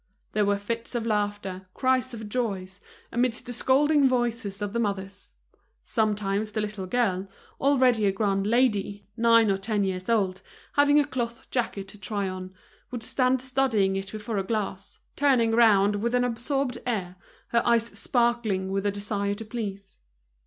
There 0.31 0.45
were 0.47 0.57
fits 0.57 0.95
of 0.95 1.05
laughter, 1.05 1.67
cries 1.75 2.11
of 2.11 2.27
joy, 2.27 2.67
amidst 3.11 3.45
the 3.45 3.53
scolding 3.53 4.09
voices 4.09 4.59
of 4.59 4.73
the 4.73 4.79
mothers. 4.79 5.35
Sometimes 5.83 6.57
a 6.57 6.59
little 6.59 6.87
girl, 6.87 7.27
already 7.59 8.07
a 8.07 8.11
grand 8.11 8.47
lady, 8.47 9.05
nine 9.15 9.51
or 9.51 9.59
ten 9.59 9.83
years 9.83 10.09
old, 10.09 10.41
having 10.73 10.99
a 10.99 11.05
cloth 11.05 11.47
jacket 11.51 11.87
to 11.89 11.99
try 11.99 12.27
on, 12.27 12.51
would 12.89 13.03
stand 13.03 13.43
studying 13.43 13.95
it 13.95 14.11
before 14.11 14.39
a 14.39 14.43
glass, 14.43 14.97
turning 15.15 15.51
round, 15.51 15.97
with 15.97 16.15
an 16.15 16.23
absorbed 16.23 16.79
air, 16.87 17.15
her 17.49 17.61
eyes 17.63 17.95
sparkling 17.95 18.71
with 18.71 18.87
a 18.87 18.91
desire 18.91 19.35
to 19.35 19.45
please. 19.45 19.99